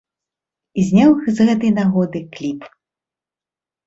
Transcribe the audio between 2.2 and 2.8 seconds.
кліп.